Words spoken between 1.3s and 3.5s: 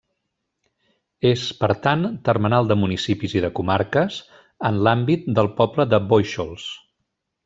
És, per tant, termenal de municipis i